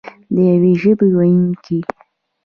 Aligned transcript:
د 0.33 0.35
یوې 0.51 0.73
ژبې 0.81 1.07
ویونکي. 1.15 1.79